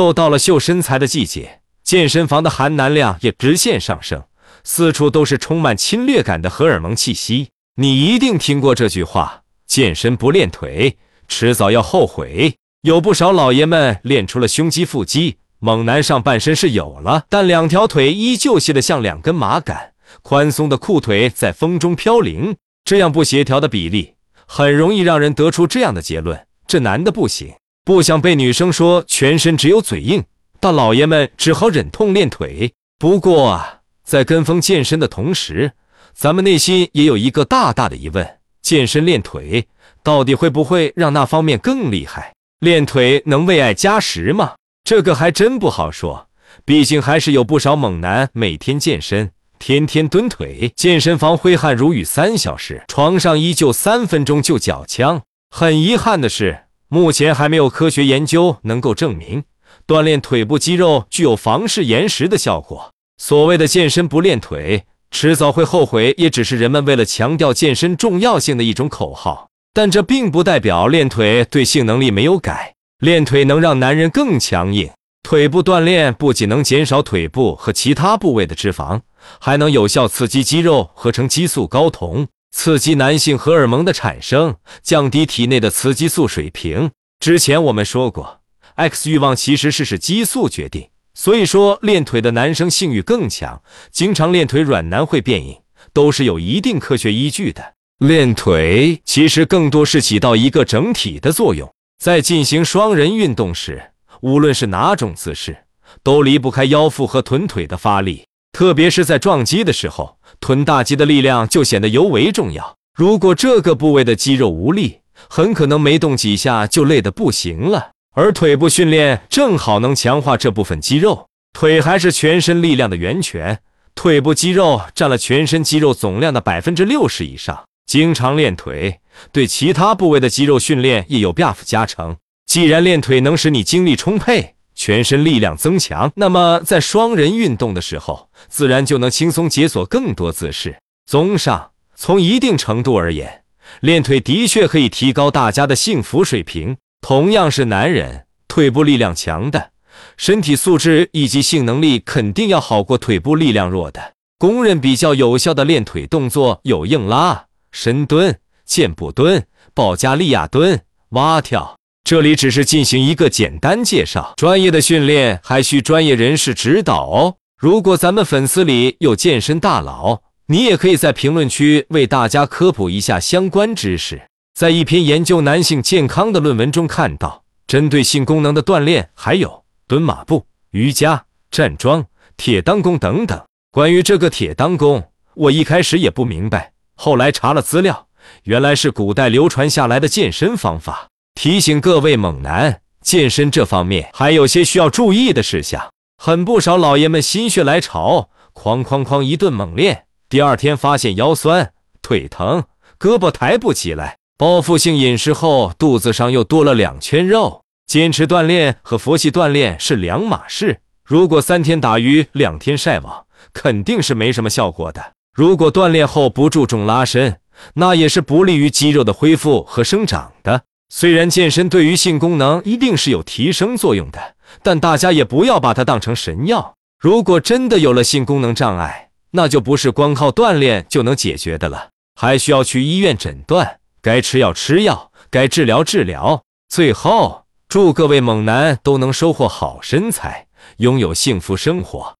[0.00, 4.24] 又到了秀身材的季节，健身房的含男量也直线上升，
[4.64, 7.50] 四处都是充满侵略感的荷尔蒙气息。
[7.76, 10.96] 你一定听过这句话：健身不练腿，
[11.28, 12.54] 迟早要后悔。
[12.82, 19.92] 有不少老爷们练出了胸肌、腹肌，猛男上半身是有了，但两条腿依旧细得像两根麻杆，
[20.22, 24.14] 宽松的裤腿在风中飘零，这样不协调的比例，
[24.46, 27.52] 很容易让人得出这样的结论：这男的不行。
[27.84, 30.22] 不想被女生说全身只有嘴硬，
[30.60, 32.72] 大老爷们只好忍痛练腿。
[32.98, 35.72] 不过啊，在跟风健身的同时，
[36.12, 39.66] 咱们内心也有一个大大的疑问：健身练腿
[40.02, 42.34] 到底会不会让那方面更厉害？
[42.60, 44.52] 练腿能为爱加时吗？
[44.84, 46.28] 这个还真不好说。
[46.64, 55.22] 毕竟还是有不少猛男每天健身，天天蹲腿，健身房挥汗如雨三小时，床上依旧三分钟就脚枪。
[55.50, 56.64] 很遗憾的是。
[56.92, 59.44] 目前还没有科学研究能够证明
[59.86, 62.92] 锻炼腿部肌肉具有防止延时的效果。
[63.16, 69.48] 所谓的健身不练腿，迟早会后悔，也只是人们为了强调健身重要性的一种口号。
[69.72, 72.74] 但这并不代表练腿对性能力没有改。
[72.98, 74.90] 练腿能让男人更强硬。
[75.22, 79.02] 腿部锻炼不仅能减少腿部和其他部位的脂肪，
[79.38, 82.26] 还能有效刺激肌肉合成激素睾酮。
[82.50, 86.90] 刺激男性荷尔蒙的产生，降低体内的雌激素水平。
[87.20, 88.40] 之前我们说过
[88.74, 95.56] ，X 欲望其实是是激素决定，所以说练腿的男生性欲更强，经常练腿软男会变硬，
[95.92, 97.74] 都是有一定科学依据的。
[97.98, 105.64] 练腿其实更多是起到一个整体的作用，在进行双人运动时，无论是哪种姿势，
[106.02, 108.24] 都离不开腰腹和臀腿的发力。
[108.52, 112.76] 特别是在撞击的时候，臀大肌的力量就显得尤为重要。
[112.94, 114.98] 如果这个部位的肌肉无力，
[115.28, 117.90] 很可能没动几下就累得不行了。
[118.14, 121.28] 而腿部训练正好能强化这部分肌肉。
[121.52, 123.60] 腿还是全身力量的源泉，
[123.94, 127.64] 腿部肌肉占了全身肌肉总量的百分之六十以上。
[127.86, 129.00] 经常练腿，
[129.32, 132.16] 对其他部位的肌肉训练也有 buff 加成。
[132.46, 140.78] 既然练腿能使你精力充沛，全身力量增强，那么在双人运动的时候，自然就能轻松解锁更多姿势。
[141.04, 143.42] 综上，从一定程度而言，
[143.80, 146.78] 练腿的确可以提高大家的幸福水平。
[147.02, 149.72] 同样是男人，腿部力量强的，
[150.16, 154.14] 身体素质以及性能力肯定要好过腿部力量弱的。
[154.38, 160.80] 公认比较有效的练腿动作有硬拉、深蹲、箭步蹲、保加利亚蹲、
[161.10, 161.76] 蛙跳。
[162.10, 167.36] 这里只是进行一个简单介绍，专业的训练还需专业人士指导哦。
[167.56, 174.20] 如果咱们粉丝里有健身大佬，你也可以在评论区为大家科普一下相关知识。
[174.54, 182.04] 在一篇研究男性健康的论文中看到，针对性功能的锻炼还有蹲马步、瑜伽、站桩、
[182.36, 183.40] 铁裆功等等。
[183.70, 185.00] 关于这个铁裆功，
[185.34, 188.08] 我一开始也不明白，后来查了资料，
[188.42, 191.09] 原来是古代流传下来的健身方法。
[191.42, 195.90] 提醒各位猛男，健身这方面还有些需要注意的事项。
[196.18, 202.64] 很不少老爷们心血来潮，哐哐哐一顿猛练，第二天发现腰酸、腿疼、
[202.98, 207.62] 胳膊抬不起来，报复性饮食后肚子上又多了两圈肉。
[207.86, 210.82] 坚持锻炼和佛系锻炼是两码事。
[211.02, 213.24] 如果三天打鱼两天晒网，
[213.54, 215.14] 肯定是没什么效果的。
[215.34, 217.40] 如果锻炼后不注重拉伸，
[217.76, 220.64] 那也是不利于肌肉的恢复和生长的。
[220.92, 226.74] 虽然健身对于性功能一定是有提升作用的，但大家也不要把它当成神药。
[226.98, 231.90] 如果真的有了性功能障碍，那就不是光靠锻炼就能解决的了，
[232.20, 236.42] 还需要去医院诊断，该吃药吃药，该治疗治疗。
[236.68, 240.48] 最后，祝各位猛男都能收获好身材，
[240.78, 242.16] 拥有幸福生活。